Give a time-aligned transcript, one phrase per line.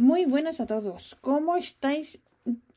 [0.00, 1.14] Muy buenas a todos.
[1.20, 2.22] ¿Cómo estáis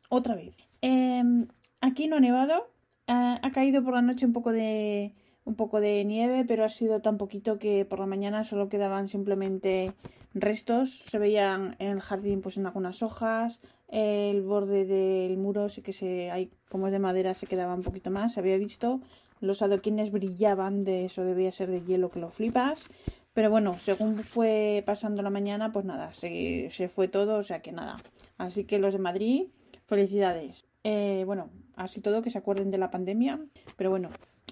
[0.09, 0.57] otra vez?
[0.81, 1.47] Em,
[1.79, 2.67] aquí no ha nevado.
[3.07, 5.13] Ah, ha caído por la noche un poco de
[5.45, 9.07] un poco de nieve, pero ha sido tan poquito que por la mañana solo quedaban
[9.07, 9.93] simplemente
[10.33, 11.01] restos.
[11.07, 13.61] Se veían en el jardín pues en algunas hojas.
[13.87, 17.83] El borde del muro sí que se hay como es de madera se quedaba un
[17.83, 18.33] poquito más.
[18.33, 18.99] Se había visto
[19.43, 22.85] los adoquines brillaban de eso debía ser de hielo que lo flipas.
[23.33, 27.61] Pero bueno, según fue pasando la mañana, pues nada, se, se fue todo, o sea
[27.61, 27.97] que nada.
[28.37, 29.47] Así que los de Madrid,
[29.85, 30.65] felicidades.
[30.83, 33.39] Eh, bueno, así todo, que se acuerden de la pandemia.
[33.77, 34.09] Pero bueno,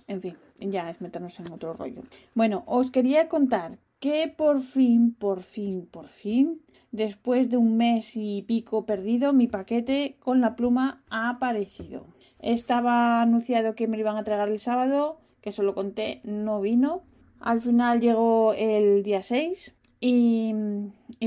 [0.08, 2.02] en fin, ya es meternos en otro rollo.
[2.34, 8.14] Bueno, os quería contar que por fin, por fin, por fin, después de un mes
[8.16, 12.06] y pico perdido, mi paquete con la pluma ha aparecido.
[12.40, 16.62] Estaba anunciado que me lo iban a entregar el sábado, que eso lo conté, no
[16.62, 17.04] vino.
[17.42, 20.54] Al final llegó el día 6 y,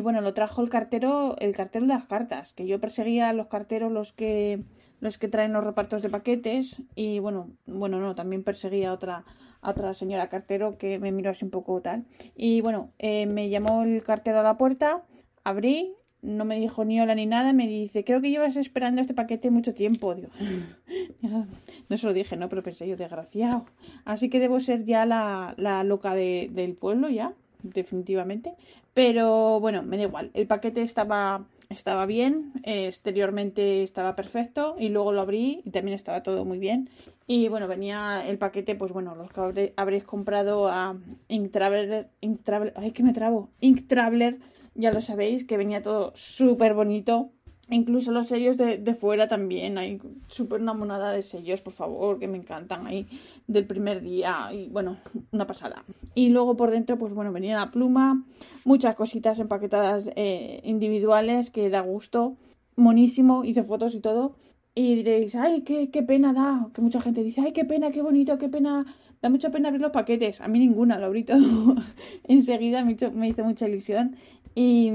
[0.02, 3.48] bueno, lo trajo el cartero, el cartero de las cartas, que yo perseguía a los
[3.48, 4.62] carteros los que
[5.00, 9.24] los que traen los repartos de paquetes y bueno, bueno, no, también perseguía a otra
[9.60, 12.06] otra señora cartero que me miró así un poco tal.
[12.36, 15.04] Y bueno, eh, me llamó el cartero a la puerta,
[15.42, 19.14] abrí, no me dijo ni hola ni nada, me dice, creo que llevas esperando este
[19.14, 20.14] paquete mucho tiempo.
[21.20, 21.46] Digo,
[21.88, 23.66] no se lo dije, no, pero pensé yo, desgraciado.
[24.04, 28.54] Así que debo ser ya la, la loca de, del pueblo, ya, definitivamente.
[28.94, 30.30] Pero bueno, me da igual.
[30.34, 36.22] El paquete estaba, estaba bien, exteriormente estaba perfecto y luego lo abrí y también estaba
[36.22, 36.88] todo muy bien.
[37.26, 40.96] Y bueno, venía el paquete, pues bueno, los que habré, habréis comprado a
[41.28, 44.38] Ink Traveler, Ink Traveler, ay que me trabo, Ink Traveler,
[44.74, 47.30] ya lo sabéis, que venía todo súper bonito.
[47.70, 49.98] Incluso los sellos de, de fuera también, hay
[50.28, 53.06] súper una monada de sellos, por favor, que me encantan ahí
[53.46, 54.98] del primer día y bueno,
[55.32, 55.82] una pasada.
[56.14, 58.22] Y luego por dentro, pues bueno, venía la pluma,
[58.64, 62.36] muchas cositas empaquetadas eh, individuales que da gusto,
[62.76, 64.36] monísimo, hice fotos y todo.
[64.74, 68.02] Y diréis, ay, qué, qué pena da, que mucha gente dice, ay, qué pena, qué
[68.02, 68.84] bonito, qué pena,
[69.22, 70.40] da mucha pena abrir los paquetes.
[70.40, 71.76] A mí ninguna, lo abrí todo
[72.24, 74.16] enseguida, me hizo, me hizo mucha ilusión.
[74.54, 74.90] Y,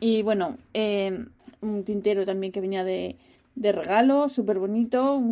[0.00, 1.26] y bueno, eh,
[1.60, 3.16] un tintero también que venía de,
[3.54, 5.22] de regalo, súper bonito.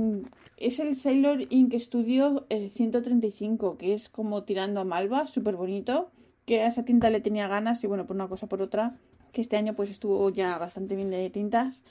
[0.57, 6.11] Es el Sailor Ink Studio eh, 135, que es como tirando a malva, súper bonito.
[6.47, 8.97] Que a esa tinta le tenía ganas y bueno, por una cosa por otra,
[9.33, 11.83] que este año pues estuvo ya bastante bien de tintas.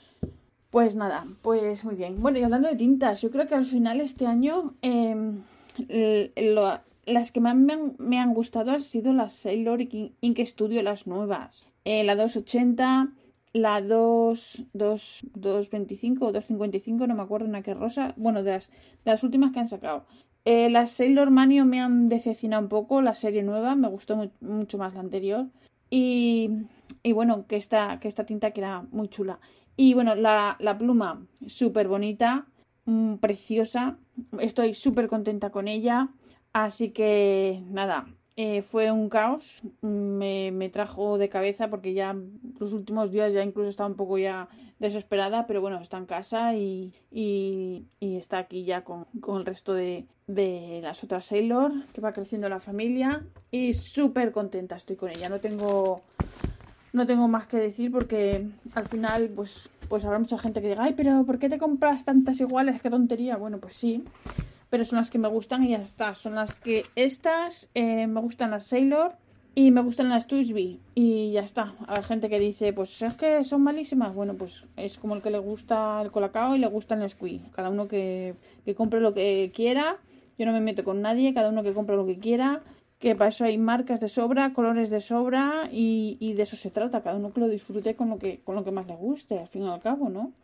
[0.70, 2.20] Pues nada, pues muy bien.
[2.20, 5.40] Bueno, y hablando de tintas, yo creo que al final este año eh,
[6.36, 6.80] lo,
[7.10, 11.66] las que más me han, gustado han sido las Sailor Ink Studio, las nuevas.
[11.84, 13.12] Eh, la 280,
[13.52, 18.14] la 2, 2, 225 o 255, no me acuerdo una que rosa.
[18.16, 18.70] Bueno, de las,
[19.04, 20.06] las últimas que han sacado.
[20.44, 24.78] Eh, las Sailor Manio me han decepcionado un poco, la serie nueva, me gustó mucho
[24.78, 25.46] más la anterior.
[25.90, 26.50] Y,
[27.12, 29.40] bueno, que esta, que esta tinta que era muy chula.
[29.76, 32.46] Y bueno, la, la pluma, súper bonita,
[32.84, 33.98] mmm, preciosa.
[34.40, 36.10] Estoy súper contenta con ella.
[36.52, 39.62] Así que nada, eh, fue un caos.
[39.82, 42.16] Me, me, trajo de cabeza porque ya
[42.58, 45.46] los últimos días ya incluso estaba un poco ya desesperada.
[45.46, 49.74] Pero bueno, está en casa y, y, y está aquí ya con, con el resto
[49.74, 53.26] de, de las otras Sailor, que va creciendo la familia.
[53.50, 55.28] Y súper contenta estoy con ella.
[55.28, 56.02] No tengo
[56.92, 60.82] no tengo más que decir porque al final pues pues habrá mucha gente que diga
[60.82, 64.02] ay pero ¿por qué te compras tantas iguales qué tontería bueno pues sí
[64.70, 66.14] pero son las que me gustan y ya está.
[66.14, 69.16] Son las que estas eh, me gustan las Sailor
[69.54, 71.74] y me gustan las Twisby y ya está.
[71.88, 74.14] Hay gente que dice pues es que son malísimas.
[74.14, 77.50] Bueno pues es como el que le gusta el colacao y le gusta el Nesquik.
[77.50, 79.98] Cada uno que, que compre lo que quiera.
[80.38, 81.34] Yo no me meto con nadie.
[81.34, 82.62] Cada uno que compre lo que quiera.
[83.00, 86.70] Que para eso hay marcas de sobra, colores de sobra y, y, de eso se
[86.70, 89.38] trata, cada uno que lo disfrute con lo que, con lo que más le guste,
[89.38, 90.34] al fin y al cabo, ¿no?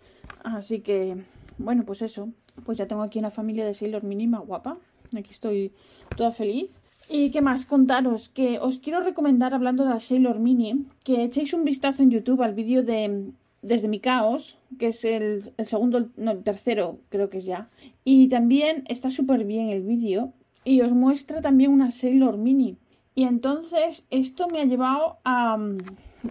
[0.43, 1.19] Así que,
[1.59, 2.31] bueno, pues eso,
[2.65, 4.79] pues ya tengo aquí una familia de Sailor Mínima guapa,
[5.17, 5.73] aquí estoy
[6.17, 6.81] toda feliz.
[7.09, 11.55] Y qué más contaros, que os quiero recomendar, hablando de la Sailor Mini, que echéis
[11.55, 13.31] un vistazo en YouTube al vídeo de
[13.63, 17.69] Desde mi caos, que es el, segundo, no, el tercero creo que es ya,
[18.05, 20.33] y también está súper bien el vídeo
[20.65, 22.77] y os muestra también una Sailor Mini.
[23.15, 25.59] Y entonces esto me ha llevado a,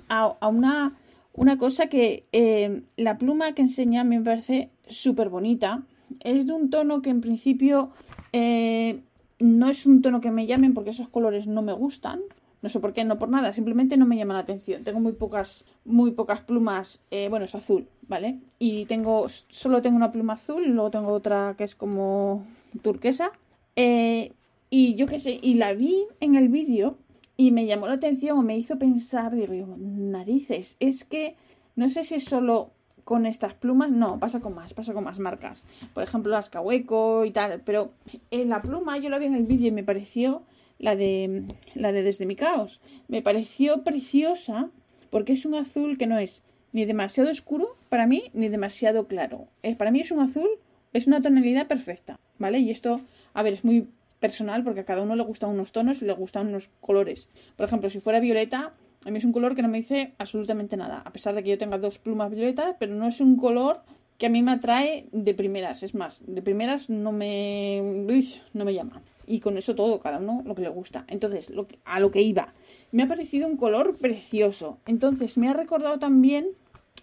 [0.10, 0.98] a, a una,
[1.34, 5.84] una cosa que eh, la pluma que enseña me parece súper bonita.
[6.22, 7.92] Es de un tono que en principio
[8.34, 9.02] eh,
[9.40, 12.22] no es un tono que me llamen porque esos colores no me gustan.
[12.62, 14.84] No sé por qué, no por nada, simplemente no me llama la atención.
[14.84, 18.40] Tengo muy pocas, muy pocas plumas, eh, bueno, es azul, ¿vale?
[18.58, 22.44] Y tengo, solo tengo una pluma azul, y luego tengo otra que es como
[22.82, 23.32] turquesa.
[23.76, 24.34] Eh,
[24.72, 26.98] y yo qué sé, y la vi en el vídeo
[27.38, 31.36] y me llamó la atención o me hizo pensar, digo, narices, es que
[31.76, 32.72] no sé si es solo
[33.06, 35.64] con estas plumas, no, pasa con más, pasa con más marcas.
[35.94, 37.92] Por ejemplo, las Kaweco y tal, pero
[38.32, 40.42] en la pluma yo la vi en el vídeo y me pareció
[40.80, 41.44] la de
[41.76, 42.82] la de Desde mi caos.
[43.08, 44.70] Me pareció preciosa
[45.12, 46.42] porque es un azul que no es
[46.74, 49.48] ni demasiado oscuro para mí ni demasiado claro.
[49.62, 50.50] Es, para mí es un azul,
[50.92, 52.60] es una tonalidad perfecta, ¿vale?
[52.60, 53.02] Y esto,
[53.36, 53.88] a ver, es muy
[54.20, 57.30] personal porque a cada uno le gustan unos tonos y le gustan unos colores.
[57.56, 58.74] Por ejemplo, si fuera violeta,
[59.06, 61.52] a mí es un color que no me dice absolutamente nada, a pesar de que
[61.52, 63.82] yo tenga dos plumas violetas, pero no es un color
[64.18, 65.84] que a mí me atrae de primeras.
[65.84, 68.06] Es más, de primeras no me,
[68.54, 69.02] no me llama.
[69.28, 71.06] Y con eso todo, cada uno lo que le gusta.
[71.08, 71.52] Entonces,
[71.84, 72.54] a lo que iba.
[72.92, 74.80] Me ha parecido un color precioso.
[74.86, 76.48] Entonces, me ha recordado también,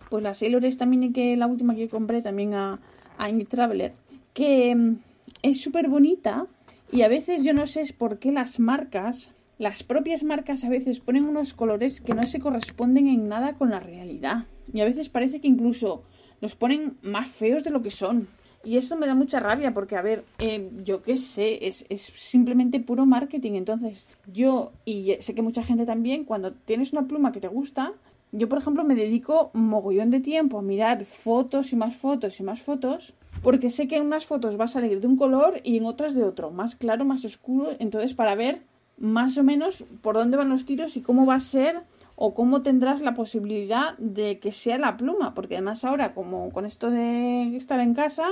[0.09, 2.81] pues la Sailor es también que la última que compré también a,
[3.19, 3.93] a Traveler,
[4.33, 4.97] que mm,
[5.43, 6.47] es súper bonita.
[6.91, 9.33] Y a veces yo no sé por qué las marcas,
[9.63, 13.71] las propias marcas a veces ponen unos colores que no se corresponden en nada con
[13.71, 14.47] la realidad.
[14.73, 16.03] Y a veces parece que incluso
[16.41, 18.27] los ponen más feos de lo que son.
[18.65, 22.03] Y esto me da mucha rabia porque, a ver, eh, yo qué sé, es, es,
[22.03, 23.53] simplemente puro marketing.
[23.53, 27.93] Entonces, yo, y sé que mucha gente también, cuando tienes una pluma que te gusta,
[28.33, 32.43] yo, por ejemplo, me dedico mogollón de tiempo a mirar fotos y más fotos y
[32.43, 33.15] más fotos,
[33.45, 36.17] porque sé que en unas fotos va a salir de un color y en otras
[36.17, 37.77] de otro, más claro, más oscuro.
[37.79, 38.72] Entonces, para ver
[39.03, 41.83] más o menos por dónde van los tiros y cómo va a ser
[42.15, 46.67] o cómo tendrás la posibilidad de que sea la pluma, porque además ahora como con
[46.67, 48.29] esto de estar en casa,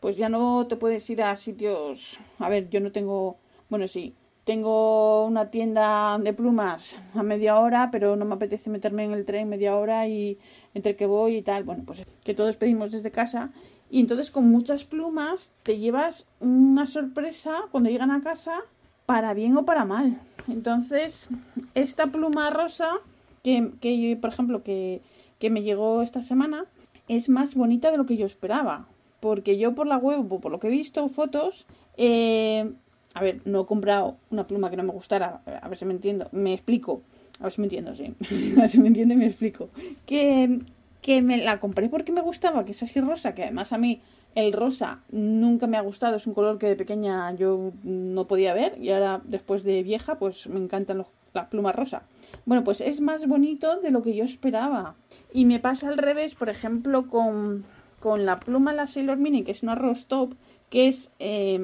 [0.00, 3.36] pues ya no te puedes ir a sitios, a ver, yo no tengo,
[3.68, 9.04] bueno, sí, tengo una tienda de plumas a media hora, pero no me apetece meterme
[9.04, 10.38] en el tren media hora y
[10.72, 13.50] entre que voy y tal, bueno, pues que todos pedimos desde casa.
[13.90, 18.62] Y entonces con muchas plumas te llevas una sorpresa cuando llegan a casa
[19.06, 20.18] para bien o para mal.
[20.48, 21.28] Entonces,
[21.74, 22.90] esta pluma rosa
[23.42, 25.00] que, que por ejemplo, que,
[25.38, 26.64] que me llegó esta semana,
[27.08, 28.86] es más bonita de lo que yo esperaba.
[29.20, 31.66] Porque yo por la web, por lo que he visto, fotos,
[31.96, 32.72] eh,
[33.14, 35.92] a ver, no he comprado una pluma que no me gustara, a ver si me
[35.92, 37.00] entiendo, me explico,
[37.40, 38.14] a ver si me entiendo, sí,
[38.56, 39.70] a ver si me entiende, me explico.
[40.04, 40.60] Que,
[41.00, 44.00] que me la compré porque me gustaba, que es así rosa, que además a mí
[44.34, 48.54] el rosa nunca me ha gustado, es un color que de pequeña yo no podía
[48.54, 52.04] ver y ahora después de vieja pues me encantan los la pluma rosa.
[52.46, 54.94] Bueno, pues es más bonito de lo que yo esperaba.
[55.32, 57.64] Y me pasa al revés, por ejemplo, con,
[58.00, 60.34] con la pluma la Sailor Mini, que es una Rose Top,
[60.70, 61.58] que es eh,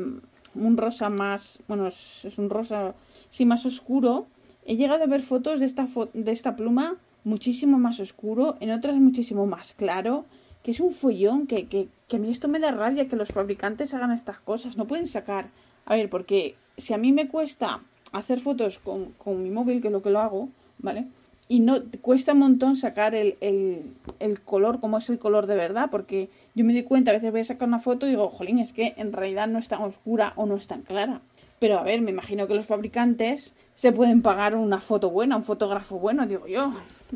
[0.54, 2.94] un rosa más, bueno, es, un rosa
[3.30, 4.26] sí más oscuro.
[4.66, 8.96] He llegado a ver fotos de esta, de esta pluma muchísimo más oscuro, en otras
[8.96, 10.24] muchísimo más claro,
[10.62, 13.30] que es un follón, que, que, que a mí esto me da rabia que los
[13.30, 14.76] fabricantes hagan estas cosas.
[14.76, 15.48] No pueden sacar,
[15.86, 17.80] a ver, porque si a mí me cuesta
[18.12, 20.48] hacer fotos con, con, mi móvil, que es lo que lo hago,
[20.78, 21.06] ¿vale?
[21.48, 25.56] Y no cuesta un montón sacar el, el, el, color como es el color de
[25.56, 28.28] verdad, porque yo me doy cuenta, a veces voy a sacar una foto y digo,
[28.28, 31.22] jolín, es que en realidad no es tan oscura o no es tan clara.
[31.58, 35.44] Pero a ver, me imagino que los fabricantes se pueden pagar una foto buena, un
[35.44, 36.72] fotógrafo bueno, digo yo.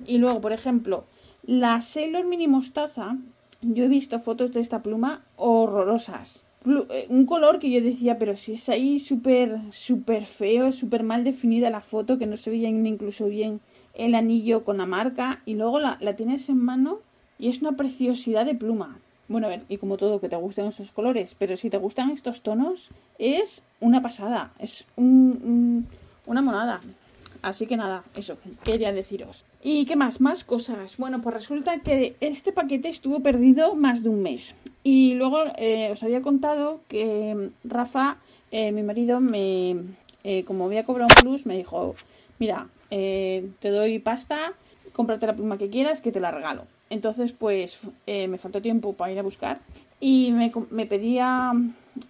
[0.07, 1.05] Y luego, por ejemplo,
[1.47, 3.17] la Sailor Mini Mostaza,
[3.61, 8.37] yo he visto fotos de esta pluma horrorosas eh, un color que yo decía, pero
[8.37, 12.69] si es ahí súper, súper feo, súper mal definida la foto, que no se veía
[12.69, 13.61] incluso bien
[13.93, 17.01] el anillo con la marca, y luego la, la, tienes en mano
[17.39, 18.99] y es una preciosidad de pluma.
[19.29, 22.11] Bueno, a ver, y como todo, que te gusten esos colores, pero si te gustan
[22.11, 25.87] estos tonos, es una pasada, es un, un,
[26.27, 26.81] una monada.
[27.45, 29.45] Así que nada, eso, quería deciros.
[29.63, 30.23] ¿Y qué más?
[30.23, 30.97] Más cosas.
[30.97, 34.55] Bueno, pues resulta que este paquete estuvo perdido más de un mes.
[34.83, 38.17] Y luego eh, os había contado que Rafa,
[38.51, 39.77] eh, mi marido, me,
[40.25, 41.95] eh, como había cobrado un plus, me dijo,
[42.39, 44.55] mira, te doy pasta,
[44.95, 46.65] cómprate la pluma que quieras, que te la regalo.
[46.89, 49.61] Entonces, pues me faltó tiempo para ir a buscar
[50.01, 50.33] y
[50.71, 51.53] me pedía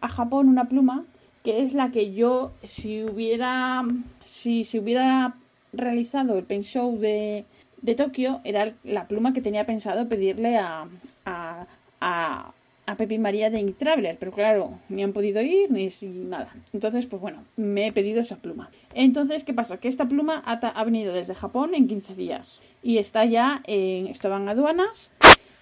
[0.00, 1.05] a Japón una pluma
[1.45, 3.83] que es la que yo, si hubiera,
[4.25, 5.37] si se hubiera
[5.75, 7.45] realizado el Paint Show de,
[7.83, 10.89] de Tokio, era la pluma que tenía pensado pedirle a,
[11.27, 11.67] a,
[12.01, 16.55] a, Pepi María de Ink Traveler, pero claro, ni han podido ir ni si nada.
[16.73, 18.71] Entonces, pues bueno, me he pedido esa pluma.
[18.95, 19.77] Entonces, ¿qué pasa?
[19.77, 24.07] Que esta pluma ha, ha venido desde Japón en 15 días y está ya en.
[24.07, 25.11] Estaban aduanas.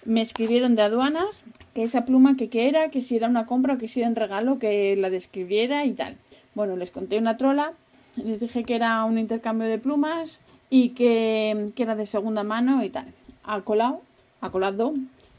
[0.05, 1.43] Me escribieron de aduanas
[1.73, 4.09] que esa pluma que, que era, que si era una compra o que si era
[4.09, 6.17] un regalo, que la describiera y tal.
[6.55, 7.73] Bueno, les conté una trola,
[8.15, 12.83] les dije que era un intercambio de plumas y que, que era de segunda mano
[12.83, 13.07] y tal.
[13.43, 14.01] Ha colado,
[14.41, 14.93] ha colado.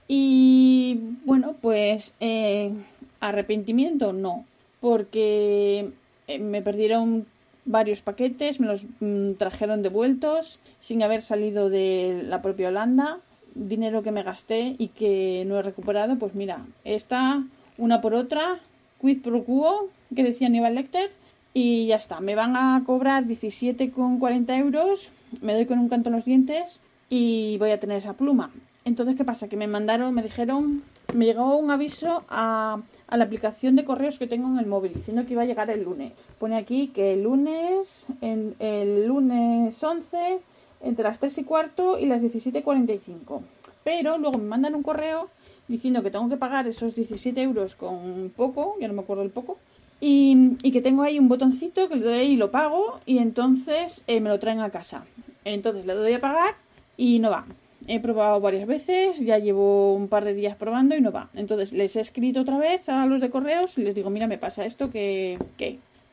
[0.09, 2.73] Y bueno, pues eh,
[3.21, 4.45] arrepentimiento no,
[4.81, 5.91] porque
[6.27, 7.27] eh, me perdieron
[7.65, 13.21] varios paquetes, me los mm, trajeron devueltos sin haber salido de la propia Holanda,
[13.55, 17.45] dinero que me gasté y que no he recuperado, pues mira, esta
[17.79, 18.61] una por otra,
[19.01, 21.11] quid pro quo, que decía Aníbal Lecter,
[21.53, 26.17] y ya está, me van a cobrar 17,40 euros, me doy con un canto en
[26.17, 28.51] los dientes y voy a tener esa pluma.
[28.85, 29.49] Entonces, ¿qué pasa?
[29.49, 30.83] Que me mandaron, me dijeron,
[31.15, 34.93] me llegó un aviso a, a, la aplicación de correos que tengo en el móvil
[34.95, 36.13] diciendo que iba a llegar el lunes.
[36.39, 40.41] Pone aquí que el lunes, en, el lunes 11,
[40.85, 43.41] entre las 3 y cuarto y las 17.45.
[43.83, 45.29] Pero luego me mandan un correo
[45.69, 49.31] diciendo que tengo que pagar esos 17 euros con poco, ya no me acuerdo el
[49.31, 49.59] poco,
[50.01, 54.21] y, que tengo ahí un botoncito que le doy y lo pago y entonces eh,
[54.21, 55.07] me lo traen a casa.
[55.45, 56.55] Entonces le doy a pagar
[56.97, 57.47] y no va.
[57.87, 61.29] He probado varias veces, ya llevo un par de días probando y no va.
[61.35, 64.39] Entonces les he escrito otra vez a los de correos y les digo, mira, me
[64.39, 65.39] pasa esto, que...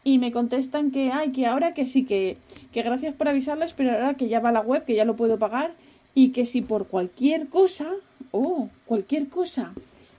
[0.03, 2.37] Y me contestan que, ay, que ahora que sí, que,
[2.71, 5.37] que gracias por avisarles, pero ahora que ya va la web, que ya lo puedo
[5.37, 5.73] pagar
[6.15, 7.87] y que si por cualquier cosa,
[8.31, 9.73] oh, cualquier cosa,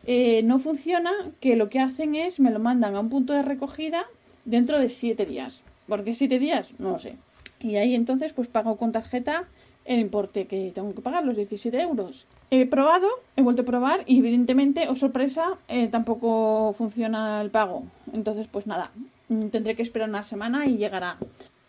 [0.06, 1.10] eh, no funciona,
[1.40, 4.06] que lo que hacen es me lo mandan a un punto de recogida
[4.44, 5.62] dentro de siete días.
[5.88, 6.70] ¿Por qué siete días?
[6.78, 7.16] No lo sé.
[7.60, 9.48] Y ahí entonces pues pago con tarjeta
[9.84, 12.26] el importe que tengo que pagar, los 17 euros.
[12.50, 17.50] He probado, he vuelto a probar y evidentemente, o oh sorpresa, eh, tampoco funciona el
[17.50, 17.84] pago.
[18.12, 18.90] Entonces, pues nada,
[19.50, 21.18] tendré que esperar una semana y llegará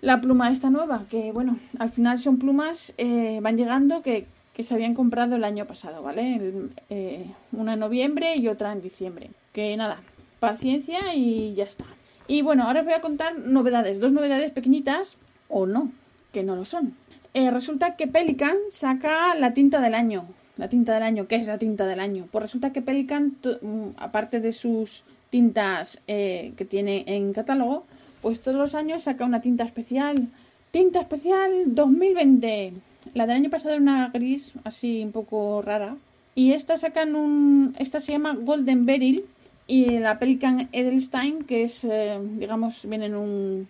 [0.01, 4.63] la pluma esta nueva, que bueno, al final son plumas, eh, van llegando que, que,
[4.63, 6.51] se habían comprado el año pasado, ¿vale?
[6.89, 9.31] Eh, una en noviembre y otra en diciembre.
[9.53, 10.01] Que nada,
[10.41, 11.85] paciencia y ya está.
[12.27, 15.17] Y bueno, ahora os voy a contar novedades, dos novedades pequeñitas
[15.47, 15.91] o no,
[16.33, 16.95] que no lo son.
[17.33, 20.25] Eh, resulta que Pelican saca la tinta del año.
[20.57, 22.27] La tinta del año, ¿qué es la tinta del año?
[22.31, 25.03] Pues resulta que Pelican, mm, aparte de sus
[25.33, 27.85] tintas eh, que tiene en catálogo,
[28.21, 30.27] pues todos los años saca una tinta especial.
[30.69, 32.73] Tinta especial 2020.
[33.15, 35.95] La del año pasado era una gris así un poco rara.
[36.35, 37.75] Y esta sacan un.
[37.79, 39.25] Esta se llama Golden Beryl.
[39.65, 43.67] Y la Pelican Edelstein, que es, eh, digamos, viene en un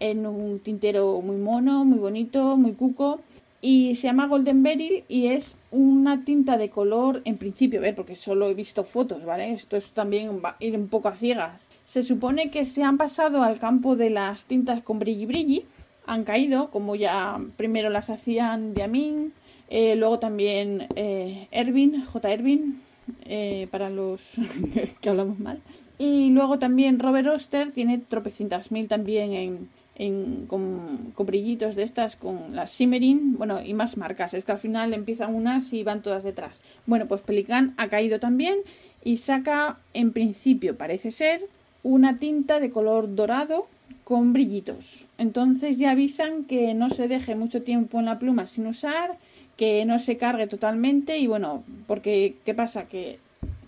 [0.00, 3.20] en un tintero muy mono, muy bonito, muy cuco.
[3.66, 7.94] Y se llama Golden Beryl y es una tinta de color, en principio, a ver,
[7.94, 9.54] porque solo he visto fotos, ¿vale?
[9.54, 11.70] Esto es también va a ir un poco a ciegas.
[11.86, 15.64] Se supone que se han pasado al campo de las tintas con brilli brilli.
[16.04, 19.32] Han caído, como ya primero las hacían Diamin,
[19.70, 22.32] eh, luego también eh, J.
[22.32, 22.82] Ervin,
[23.24, 24.36] eh, para los
[25.00, 25.62] que hablamos mal.
[25.98, 31.82] Y luego también Robert Oster tiene tropecientas mil también en, en, con, con, brillitos de
[31.82, 34.34] estas, con las Simmering, bueno, y más marcas.
[34.34, 36.62] Es que al final empiezan unas y van todas detrás.
[36.86, 38.58] Bueno, pues Pelican ha caído también
[39.04, 41.46] y saca, en principio, parece ser,
[41.82, 43.66] una tinta de color dorado
[44.04, 45.06] con brillitos.
[45.18, 49.18] Entonces ya avisan que no se deje mucho tiempo en la pluma sin usar,
[49.56, 52.86] que no se cargue totalmente y bueno, porque ¿qué pasa?
[52.86, 53.18] Que,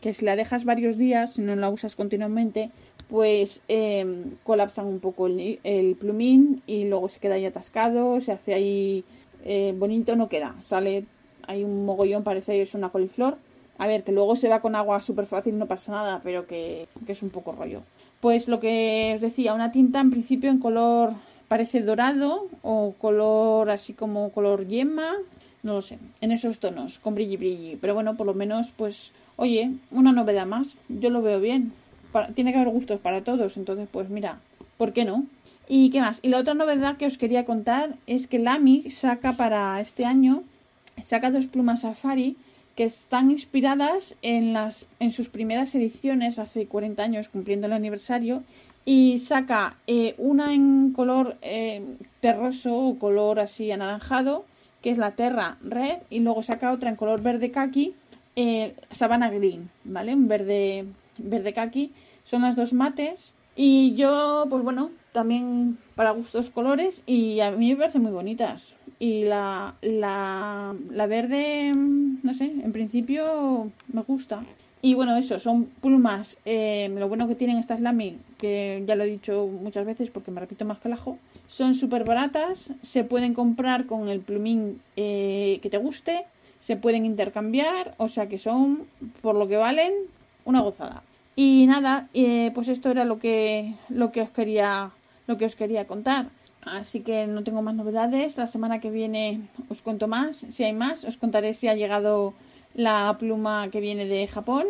[0.01, 2.71] que si la dejas varios días, y no la usas continuamente,
[3.09, 8.33] pues eh, colapsan un poco el, el, plumín y luego se queda ahí atascado, se
[8.33, 9.05] hace ahí
[9.45, 11.05] eh, bonito, no queda, sale
[11.47, 13.39] hay un mogollón, parece es una coliflor.
[13.79, 16.89] A ver, que luego se va con agua súper fácil, no pasa nada, pero que,
[17.05, 17.83] que es un poco rollo.
[18.21, 21.13] Pues lo que os decía, una tinta en principio en color
[21.47, 25.13] parece dorado o color así como color yema,
[25.63, 27.77] no lo sé, en esos tonos, con brilli brilli.
[27.77, 31.73] Pero bueno, por lo menos, pues, oye, una novedad más, yo lo veo bien
[32.35, 34.41] tiene que haber gustos para todos, entonces pues mira,
[34.77, 35.27] ¿por qué no?
[35.69, 36.21] ¿Y qué más?
[36.23, 40.45] Y la otra novedad que os quería contar es que Lamy saca para este año,
[41.03, 42.37] saca dos plumas Safari
[42.77, 48.45] que están inspiradas en, las, en sus primeras ediciones hace 40 años, cumpliendo el aniversario,
[48.85, 51.83] y saca eh, una en color eh,
[52.21, 54.45] terroso o color así anaranjado,
[54.83, 57.95] que es la Terra Red, y luego saca otra en color verde kaki,
[58.37, 60.15] eh, Savannah Green, ¿vale?
[60.15, 60.85] Un verde,
[61.19, 61.93] verde kaki
[62.25, 63.33] son las dos mates.
[63.59, 68.77] Y yo, pues bueno, también para gustos colores y a mí me parecen muy bonitas.
[68.99, 74.43] Y la, la, la verde, no sé, en principio me gusta.
[74.83, 76.37] Y bueno, eso, son plumas.
[76.45, 80.31] eh, lo bueno que tienen estas Lamy, que ya lo he dicho muchas veces porque
[80.31, 81.19] me repito más que el ajo,
[81.49, 82.73] son súper baratas.
[82.83, 86.25] Se pueden comprar con el plumín eh, que te guste.
[86.61, 87.95] Se pueden intercambiar.
[87.97, 88.87] O sea que son,
[89.23, 89.93] por lo que valen,
[90.47, 91.03] una gozada.
[91.37, 94.91] Y nada, eh, pues esto era lo que, lo que os quería,
[95.27, 96.31] lo que os quería contar.
[96.63, 98.39] Así que no tengo más novedades.
[98.39, 100.47] La semana que viene os cuento más.
[100.49, 102.33] Si hay más, os contaré si ha llegado
[102.75, 104.65] la pluma que viene de Japón.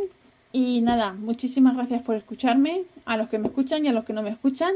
[0.52, 4.14] Y nada, muchísimas gracias por escucharme, a los que me escuchan y a los que
[4.14, 4.72] no me escuchan,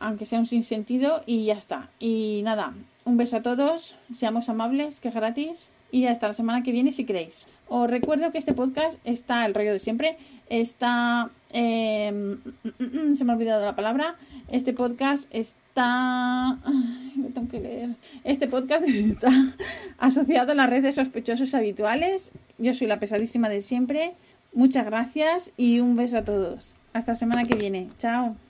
[0.00, 1.88] aunque sea un sinsentido, y ya está.
[2.00, 6.62] Y nada, un beso a todos, seamos amables, que es gratis, y hasta la semana
[6.64, 7.46] que viene si queréis.
[7.72, 11.30] Os recuerdo que este podcast está, el rollo de siempre, está...
[11.52, 14.16] eh, mm, mm, mm, se me ha olvidado la palabra.
[14.48, 16.58] Este podcast está...
[17.32, 17.90] tengo que leer.
[18.24, 19.30] Este podcast está
[19.98, 22.32] asociado a la red de sospechosos habituales.
[22.58, 24.14] Yo soy la pesadísima de siempre.
[24.52, 26.74] Muchas gracias y un beso a todos.
[26.92, 27.88] Hasta semana que viene.
[27.98, 28.49] Chao.